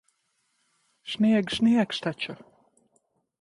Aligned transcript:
Snieg 1.11 1.51
sniegs 1.57 2.01
taču. 2.07 2.35